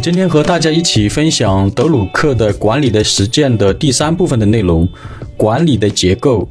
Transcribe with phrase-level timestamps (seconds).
[0.00, 4.88] 今天和大家一起分享德鲁克的管理的实践的第三部分的内容，
[5.36, 6.48] 管理的结构。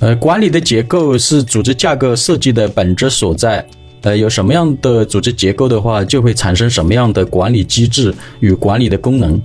[0.00, 3.64] 呃，管理的结构是组织架构设计的本质所在。
[4.02, 9.40] 呃，有什么样的组织结构的话，就会产生什么样的管理机制与管理的功能。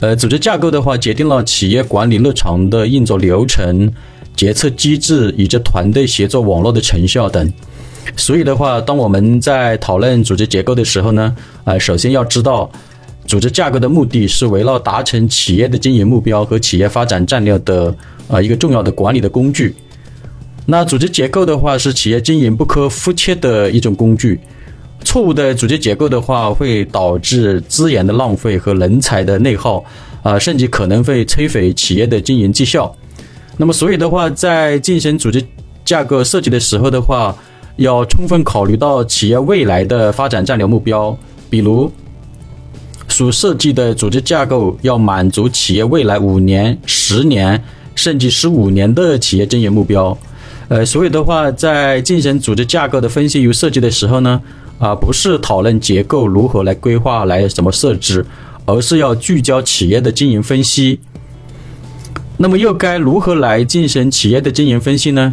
[0.00, 3.90] 呃，组织架构的话，决定了企业管理日常的运作流程、
[4.36, 7.50] 决策机制以及团队协作网络的成效等。
[8.16, 12.70] 所以的话，当我们在讨论组织结构的时候呢，呃，首先要知道，
[13.26, 17.94] 组织架构的目的是围绕达成企业的经营目标和企业发展战略的
[18.26, 19.74] 啊一个重要的管理的工具。
[20.66, 24.38] 那组织结构的话，是企业经营不可或缺的一种工具。
[25.04, 29.82] 错误的组织结构的话，会导致资源的浪费和人才的内耗，
[30.22, 32.94] 啊，甚至可能会摧毁企业的经营绩效。
[33.56, 35.42] 那么，所以的话，在进行组织
[35.84, 37.34] 架构设计的时候的话，
[37.78, 41.16] 要充分考虑到企业未来的发展战略目标，
[41.48, 41.90] 比如
[43.06, 47.62] 所设计的组织架构要满足企业未来五年、十年
[47.94, 50.16] 甚至十五年的企业经营目标。
[50.66, 54.42] 呃，所以的话，在进行组织架构的分析与设计的时候呢，
[54.78, 58.26] 啊，不是讨论结构如何来规划、来怎么设置，
[58.66, 60.98] 而是要聚焦企业的经营分析。
[62.36, 65.32] 那么，又该如何来进行企业的经营分析呢？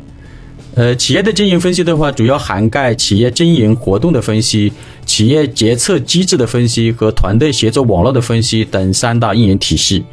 [0.76, 4.74] 呃，企业的经营分析的话，主要涵盖企业经营活动的分析、
[5.06, 10.04] 企业决策机制的分析和团队协作网络的分析等三大运营体系。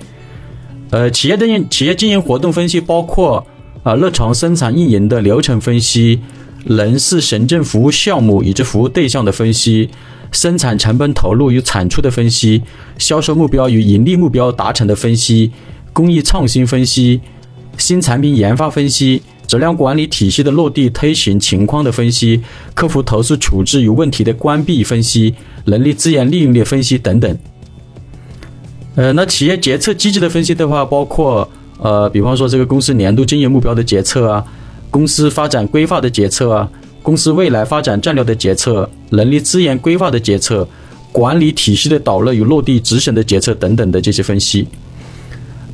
[0.90, 3.44] 呃，企业的营企业经营活动分析包括
[3.82, 6.20] 啊日常生产运营的流程分析、
[6.64, 9.90] 人事行政服务项目以及服务对象的分析、
[10.30, 12.62] 生产成本投入与产出的分析、
[12.98, 15.50] 销售目标与盈利目标达成的分析、
[15.92, 17.20] 工艺创新分析、
[17.76, 19.22] 新产品研发分析。
[19.52, 22.40] 质量管理体系的落地推行情况的分析，
[22.72, 25.34] 客服投诉处置有问题的关闭分析，
[25.66, 27.38] 人力资源利用率分析等等。
[28.94, 31.46] 呃，那企业决策机制的分析的话，包括
[31.78, 34.42] 呃，比方说这个公司年度经营目标的决策啊，
[34.90, 36.66] 公司发展规划的决策啊，
[37.02, 40.66] 公司未来发展战略的决策，人力资源规划的决策，
[41.12, 44.66] 管理体系的导入与落地执行的决策等等的这些分析。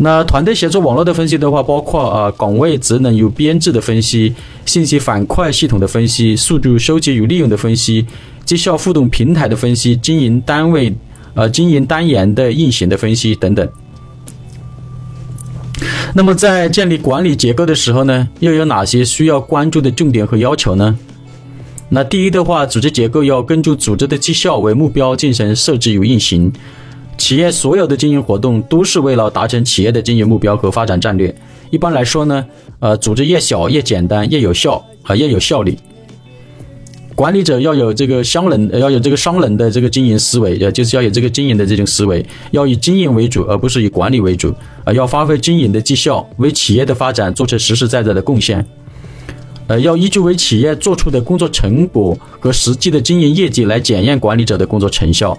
[0.00, 4.32] 那团队协作网络的分析的话，包括啊岗位职能与编制的分析、
[4.64, 8.06] 信息反馈系统的分析、数据收集与利用的分析、
[8.44, 10.94] 绩效互动平台的分析、经营单位
[11.34, 13.68] 呃经营单元的运行的分析等等。
[16.14, 20.96] 那么在建立管理结构的时候呢，又有哪些需要关注的重点和要求呢？
[21.88, 26.52] 那第一的话，组织结构要根据组织的绩效为目标进行设置与运行。
[27.18, 31.34] 企业所有的经营活动都是为了达成企业的经营目标和发展战略。
[31.70, 32.46] 一般来说呢，
[32.78, 35.76] 呃，组织越小越简单，越有效啊，越有效率。
[37.14, 48.64] 管理者要有这个商人，要有这个商人的这个经营思维，呃，就是要有这个经营的这种思维，要以经营为主，而不是以管理为主啊，要发挥经营的绩效，为企业的发展做出实实在在的贡献。
[49.66, 55.36] 呃，要依据为企业做出的工作成果和实际的经营业绩来检验管理者的工作成效。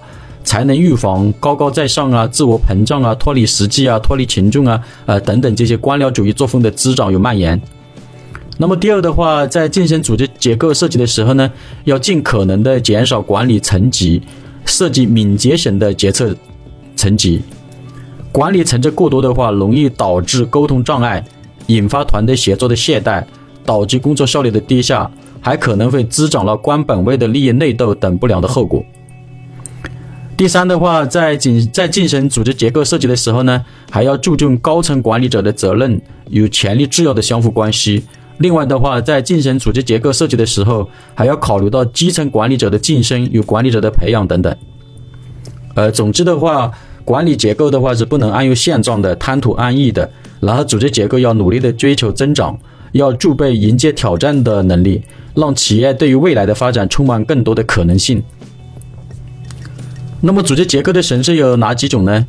[0.50, 7.62] 才能预防高高在上啊、自我膨胀啊、脱离实际啊、脱离群众啊、呃等等这些官僚主义作风的滋长与蔓延。
[8.58, 11.52] 那么第二的话，在进行组织结构设计的时候呢，
[11.84, 14.24] 要尽可能的减少管理层级，
[14.66, 16.36] 设计敏捷型的决策
[16.96, 17.44] 层级。
[18.32, 21.24] 管理层级过多的话，容易导致沟通障碍，
[21.68, 23.24] 引发团队协作的懈怠，
[23.64, 28.84] 导致工作效率的低下，还可能会滋长了官本位的利益内斗等不良的后果。
[30.40, 33.62] 第三的话，在进在进行组织结构设计的时候呢，
[33.92, 38.02] 还要注重高层管理者的责任与权力制约的相互关系。
[38.38, 44.56] 另外的话，在进行组织结构设计的时候，还要考虑到基层管理者的晋升与管理者的培养等等。
[45.76, 46.72] 呃，总之的话，
[47.04, 50.10] 管理结构的话是不能安于现状的、贪图安逸的。
[50.40, 52.58] 然后，组织结构要努力的追求增长，
[52.94, 55.04] 要具备迎接挑战的能力，
[55.36, 58.24] 让企业对于未来的发展充满更多的可能性。
[60.22, 62.28] 那么组织结构的形式有哪几种呢？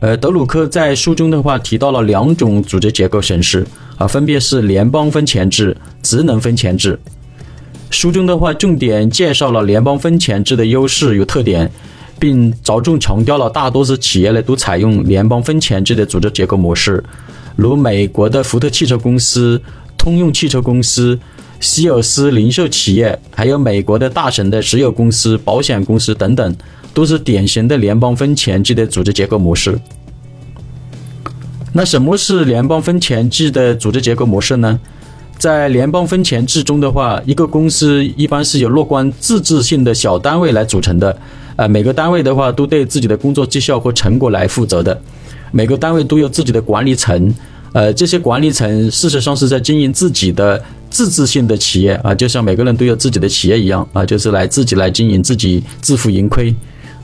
[0.00, 3.66] 呃，德鲁克在书中的话提到了两种组织结构形式
[3.96, 6.98] 啊，分别是联邦分钱制、职能分钱制。
[7.88, 11.70] 书中的话重点介绍了联邦分钱制的优势与特点，
[12.18, 17.02] 并着重强调了大多数企业呢都采用联邦分钱制的组织结构模式，
[17.56, 19.60] 如美国的福特汽车公司、
[19.96, 21.18] 通用汽车公司。
[21.60, 26.54] 希尔斯零售企业，还有美国的大神的石油公司、保险公司等等，
[26.94, 29.78] 都是典型的联邦分钱制的组织结构模式。
[31.72, 34.78] 那什么是联邦分钱制的组织结构模式呢？
[35.36, 41.18] 在联邦分钱制中的话，一个公司一般是由若干自治性的小单位来组成的，
[41.56, 44.98] 呃，每个单位的话都对自己的工作绩效和成果来负责的，
[45.50, 47.34] 每个单位都有自己的管理层，
[47.72, 51.94] 呃，这些管理层事实上是在经营自己的自治性的企业。
[52.04, 56.54] 啊，就像每个人都有自己的企业一样啊，就是来自己来经营，自己自负盈亏，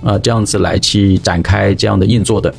[0.02, 2.52] 啊，这样子来去展开这样的运作的。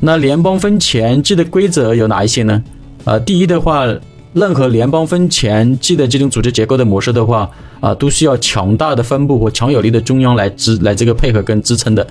[0.00, 2.62] 那联邦分钱制的规则有哪一些呢？
[3.04, 3.84] 啊，第一的话，
[4.32, 7.50] 任何联邦分钱制的这种组织结构的模式的话，
[7.80, 12.06] 啊，都需要强大的分部和强有力的中央来支来这个配合跟支撑的，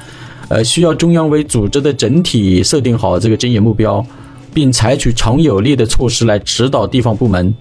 [0.50, 4.06] 呃，需要中央为组织的整体设定好这个经营目标，
[4.54, 7.54] 并采取强有力的措施来指导地方部门。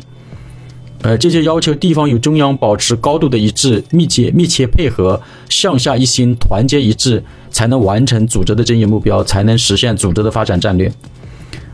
[1.03, 10.91] 呃，这就要求地方与中央保持高度的一致、密切密切配合、向下一心、团结一致，才能完成组织的经营目标，才能实现组织的发展战略。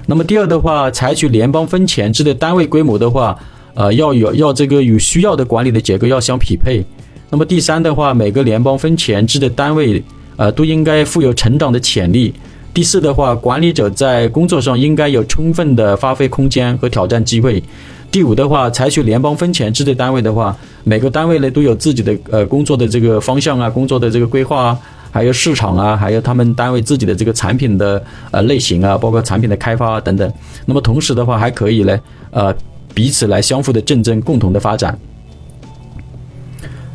[0.07, 3.39] 那么第二的话，采取联邦分前制的单位规模的话，
[3.75, 6.85] 呃，要有要这个与需要的管理的结构要相匹配。
[7.31, 10.03] 那么第三的话，每个联邦分前制的单位，
[10.37, 12.35] 呃，都应该富有成长的潜力。
[12.75, 17.63] 第四的话，管理者在工作上应该有充分的发挥空间和挑战机会。
[18.13, 20.55] 第五的话，采取联邦分钱制的单位的话，
[20.85, 24.79] 每个单位呢都有自己的呃工作的这个方向啊，工作的这个规划啊，
[25.11, 30.31] 还有市场啊，还有他们单位自己的这个产品的呃类型啊，包括产品的开发啊等等。
[30.67, 31.99] 那么同时的话，还可以呢
[32.33, 32.55] 呃
[32.93, 34.97] 彼此来相互的竞争，共同的发展。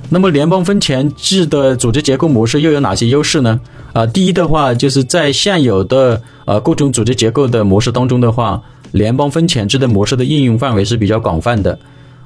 [0.10, 3.60] 那么联邦分钱制的组织结构模式又有哪些优势呢？
[3.92, 8.62] 啊，第一的话，就是在现有的呃各种组织结构的模式当中的话。
[8.92, 11.78] 联邦分钱制的模式的应用范围是比较广泛的，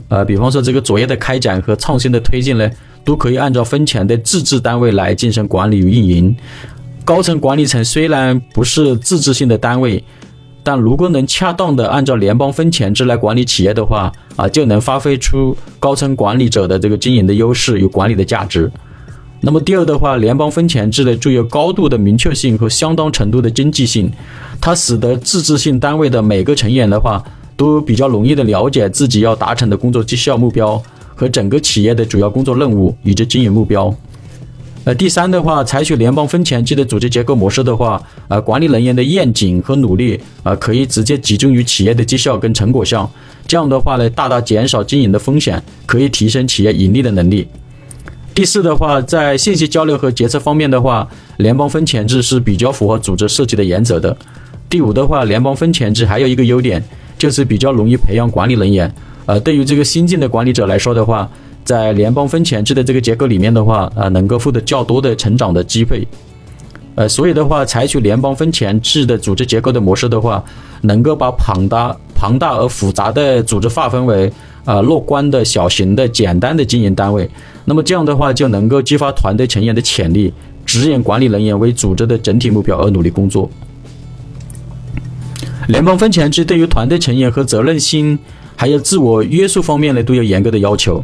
[0.10, 2.70] 呃，比方说这个作业的开展和创新的推进呢，
[3.04, 6.36] 都可以按照分钱的自治单位来进行管理与运营。
[7.04, 10.04] 高层管理层虽然不是自治性的单位，
[10.64, 18.72] 但如果能恰当的按照联邦分钱制来管理企业的话，啊，就能发挥出高层管理者的这个经营的优势与管理的价值。
[19.44, 24.12] 那么第二的话，联邦分钱制呢具有高度的明确性和相当程度的经济性，
[24.62, 27.24] 它使得自治性单位的每个成员的话
[27.58, 30.82] 都比较容易的了解自己要达成的工作绩效目标
[31.16, 33.92] 和整个企业的主要工作任务以及经营目标。
[34.84, 43.10] 呃，第三的话，采取联邦分钱制的组织结构模式的话，呃，管理人员的愿景和努力啊，可以直接集中于企业的绩效跟成果上，
[43.48, 47.48] 这样的话呢，大大减少经营的风险，可以提升企业盈利的能力。
[48.34, 51.08] 第四的话，在信息交流和决策方面的话，
[51.38, 54.16] 联邦分权制是比较符合组织设计的原则的。
[54.70, 56.82] 第五的话，联邦分权制还有一个优点，
[57.18, 58.92] 就是比较容易培养管理人员。
[59.26, 61.30] 呃，对于这个新进的管理者来说的话，
[61.66, 66.08] 在联邦分权制的这个结构里面的话，呃，能够获得较多的成长的机会。
[66.96, 70.42] 呃，所以的话，采取联邦分钱制的组织结构的模式的话，
[70.82, 74.32] 能够把庞大、庞大而复杂的组织划分为。
[74.66, 77.30] 啊，乐观的小型的简单的经营单位，
[77.66, 80.34] 那么这样的话就能够激发团队成员的潜力，
[80.66, 83.50] 指引管理人员为组织的整体目标而努力工作。
[85.68, 88.18] 联邦分钱制对于团队成员和责任心，
[88.56, 91.04] 还有自我约束方面呢，都有严格的要求。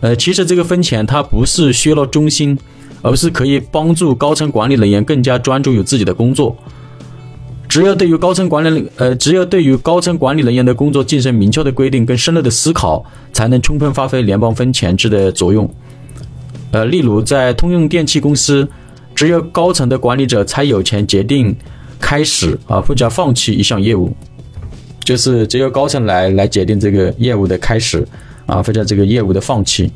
[0.00, 2.58] 呃，其实这个分钱它不是削弱中心，
[3.02, 6.56] 而是可以帮助高层管理人员更加专注于自己的工作。
[7.76, 15.70] 只有对于高层管理，呃，只有对于高层管理人员的工作进行明确的规定跟深入的思考，才能充分发挥联邦分权制的作用。
[16.70, 18.66] 呃，例如在通用电气公司，
[19.14, 21.54] 只有高层的管理者才有权决定
[22.00, 24.10] 开始啊或者放弃一项业务，
[25.04, 28.02] 就是只有高层来来决定这个业务的开始
[28.46, 29.92] 啊或者这个业务的放弃。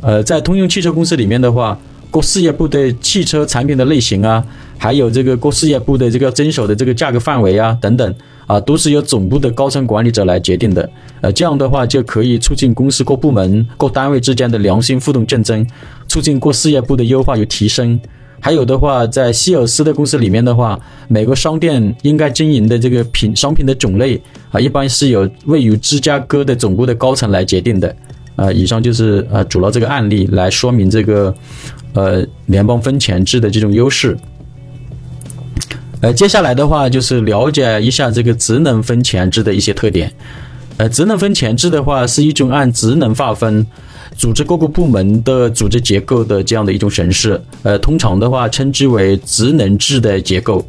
[0.00, 1.78] 呃，在通用汽车公司里面的话。
[2.12, 4.44] 各事业部的汽车产品的类型啊，
[4.76, 8.14] 还有这个各事业部的这个遵守的这个价格范围啊，等等
[8.46, 10.86] 啊，都是由总部的高层管理者来决定的。
[11.22, 15.66] 呃，这样的话就可以促进公司各部门、各单位之间的良性互动竞争，
[16.06, 17.98] 促进各事业部的优化与提升。
[18.38, 20.78] 还有的话，在希尔斯的公司里面的话，
[21.08, 27.96] 每个商店应该经营的这个品商品的种类啊，一般是由位于芝加哥的总部的高层来决定的。
[28.36, 31.34] 啊，以上就是呃主要这个案例来说明这个。
[31.94, 34.16] 呃，联邦分钱制的这种优势。
[36.00, 40.10] 呃，接下来的话就是了解一下这个职能分钱制的一些特点。
[40.78, 43.66] 呃，职能分钱制的话是一种按职能划分
[44.16, 47.38] 组织各个部门的组织结构的这样的一种形式。
[47.62, 50.66] 呃，通常的话称之为职能制的结构。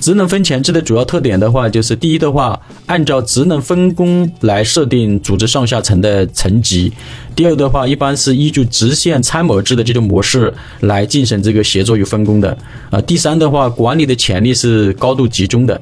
[0.00, 6.90] 职能分钱制的主要特点的话，就是第一的话，按照职能分工来设定组织上下层的层级；
[7.34, 12.56] 第二的话，一般是依据直线参谋制的这种模式来进行这个协作与分工的；
[12.90, 15.80] 啊，第三的话，管理的潜力是高度集中的。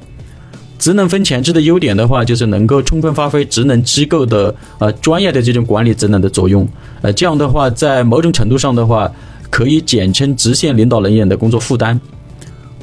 [0.79, 6.67] 职能分钱制的优点的话，就是能够充分发挥职能机构的呃专业的这种管理职能的作用。
[7.01, 9.11] 呃，这样的话，在某种程度上的话，
[9.49, 11.99] 可以减轻直线领导人员的工作负担。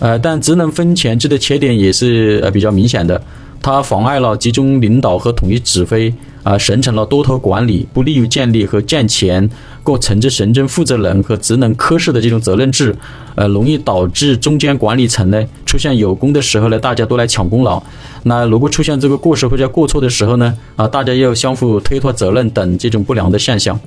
[0.00, 3.20] 呃，但职能分权制的缺点也是呃比较明显的，
[3.62, 9.48] 它妨碍了集中领导和统一指挥，啊，形成了多头管理，不利于建立和健全
[9.84, 12.94] 各层级行政负责人和职能科室的这种责任制，
[13.36, 17.80] 呃，容易导致中间管理层呢出现有功的时候呢，大家都来抢功劳；
[18.24, 23.78] 那如果出现这个过失或者过错的时候呢，啊，大家又相互推脱责任等这种不良的现象。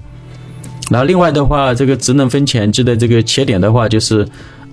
[0.90, 4.26] 那另外的话，这个职能分权制的这个缺点的话，就是。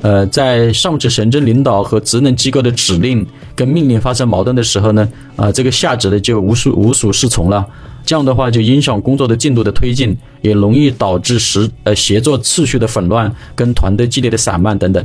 [0.04, 7.66] 呃，在上至行政领导和职能机构的指令跟命令发生矛盾的时候呢，啊，这个下级的就无属无属适从了。
[8.04, 15.02] 这样的话，就影响工作的进度的推进，也容易导致时呃协作次序的混乱跟团队纪律的散漫等等。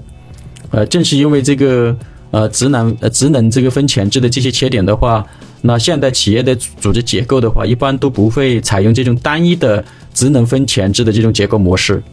[0.71, 1.95] 呃，正是因为这个
[2.31, 5.25] 呃职能职能这个分权制的这些缺点的话，
[5.61, 9.81] 那现代企业的组织结构的话，一般都不会采用这种单一的
[10.13, 12.03] 职能分权制的这种结构模式。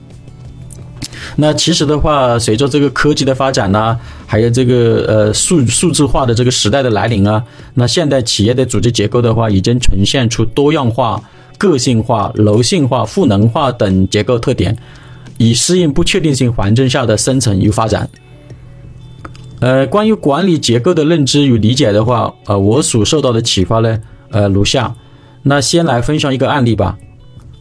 [1.34, 7.42] 那其实的话，随着这个科技的发展呢，还有这个呃数数字化的这个时代的来临啊，
[7.74, 11.20] 那现代企业的组织结构的话，已经呈现出多样化、
[11.58, 14.76] 个性化、柔性化、赋能化等结构特点，
[15.36, 18.08] 以适应不确定性环境下的生存与发展。
[19.60, 23.98] 呃，关于管理结构的认知与理解的话，呃，我所受到的启发呢，
[24.30, 24.94] 呃，如下。
[25.42, 26.98] 那先来分享一个案例吧。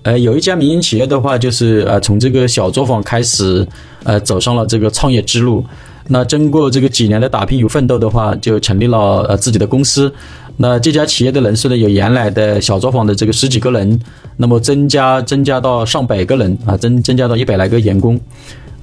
[0.05, 3.67] 呃，有一家民营企业的话，就是呃，从这个小作坊开始，
[4.03, 5.65] 呃，走上了这个创业之路。
[6.09, 10.13] 那经过这个几年的打拼与奋斗的话，就成立了呃自己的公司。
[10.57, 13.99] 那这家企业的人数呢，有原来的小作坊的这个十几个人，
[14.37, 18.19] 那么增加增加到上百个人啊，增增加到一百来个员工。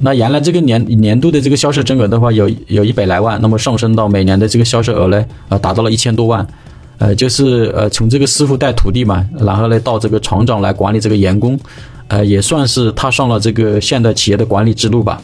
[0.00, 6.44] 那原来这个年年度的这个销售金额的话，有有一百来万，那么上升到每年的这个销售额呢，啊，达到了一千多万。
[6.98, 11.58] 呃，就是呃，从这个师傅带徒弟嘛，然后呢，到这个厂长来管理这个员工，
[12.06, 15.20] 呃，也算是踏上了这个现代企业的管理之路吧。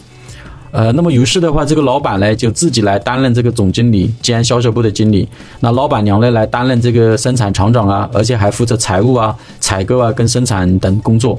[0.71, 5.27] 呃，那么于是的话，这个老板呢，就自己来担任这个总经理兼销售部的经理，
[5.61, 11.39] 那老板娘呢，来担任这个生产厂长啊，而且还负责财务啊、采购啊跟生产等工作。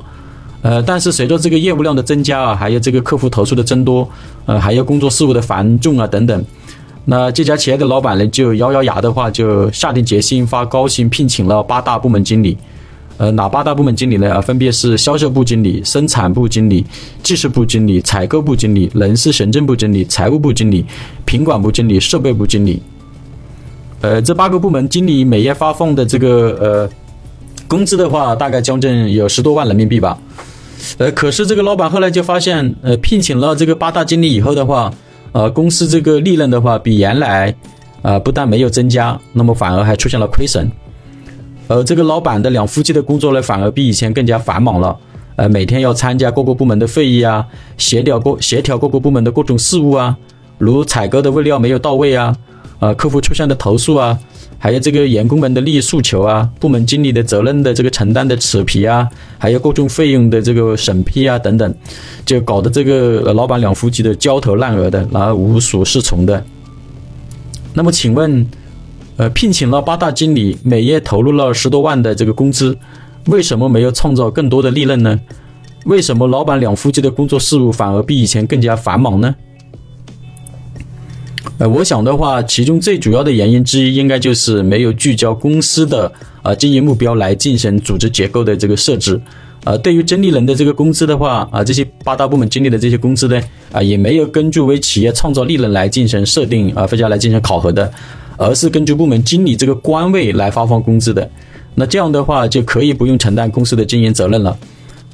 [0.62, 4.10] 呃，但是随着这个业务量的增加啊，还有这个客户投诉的增多，
[4.46, 6.46] 呃，还有工作事务的繁重啊等等。
[7.10, 12.56] 那这家企业的老板呢，就咬咬牙的话，就下定决心发高薪聘请了八大部门经理。
[13.18, 14.32] 呃，哪八大部门经理呢？
[14.32, 16.86] 啊，分别是销售部经理、生产部经理、
[17.24, 20.86] 技术部经理、采购部经理、人事行政部经理、财务部经理、
[21.26, 22.80] 品管部经理、设备部经理。
[24.02, 26.90] 呃，这八个部门经理每月发放的这个呃
[27.68, 30.16] 工资的话，大概将近有十多万人民币吧。
[31.00, 34.94] 呃，可是这个老板后来就发现，呃，聘请了这个八大经理以后的话。
[35.32, 37.54] 呃，公司这个利润的话，比原来，
[38.02, 40.70] 呃，不但没有增加，那么反而还出现了亏损。
[41.68, 44.98] 而这个老板的两夫妻的工作呢，反而比以前更加繁忙了。
[45.36, 47.46] 呃，每天要参加各个部门的会议啊，
[47.78, 50.18] 协调各协调各个部门的各种事务啊，
[50.60, 52.36] 如采购的物料没有到位啊，
[52.80, 54.20] 呃，客户出现的投诉啊。
[54.62, 61.74] 还有这个员工们的利益诉求啊，部门经理的责任的这个承担的扯皮啊，还有各种费用的这个审批啊等等，
[62.26, 66.44] 就搞得这个老板两夫妻的焦头烂额的，然后无所适从的。
[67.74, 68.46] 那么请问，
[69.16, 72.78] 呃，聘请了八大经理，每月投入了十多万的这个工资，
[73.28, 75.18] 为什么没有创造更多的利润呢？
[75.86, 79.34] 为什么老板两夫妻的工作事务反而比以前更加繁忙呢？
[81.58, 89.20] 呃，我想的话，其中最主要的原因之一，应该就是没有聚焦公司的啊经营目标来进行组织结构的这个设置。
[89.66, 93.42] 呃，对于经理人的这个工资的话，啊，这些八大部门经理的这些工资呢，
[93.74, 97.92] 啊，也没有根据为企业创造利润来进行设定啊，或者来进行考核的，
[98.38, 101.30] 而是根据部门经理这个官位来发放工资的。
[101.76, 104.58] 那这样的话，就可以不用承担公司的经营责任了。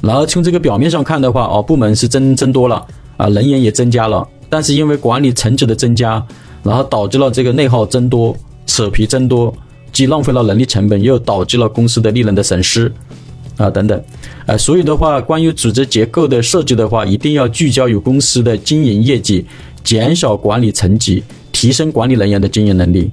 [0.01, 2.85] 然后从这个表面上看的话，哦，部门是增增多了，
[3.17, 4.27] 啊，人员也增加了。
[4.55, 6.25] 但是因为管理层级的增加，
[6.63, 8.33] 然后导致了这个内耗增多、
[8.65, 9.53] 扯皮增多，
[9.91, 12.89] 既浪费了人力成本，又导致了公司的利润的损失，
[13.57, 14.01] 啊等等，
[14.45, 19.45] 呃，所以的话，关于组织结构的设计的话，一定要聚焦于公司的经营业绩，
[19.83, 21.21] 减少管理层级，
[21.51, 23.11] 提升管理人员的经营能力，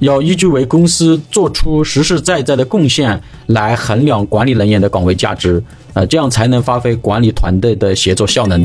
[0.00, 8.62] 要依据为公司做出实实在在的贡献来衡量管理人员的岗位价值，啊，这样才能发挥管理团队的协作效能。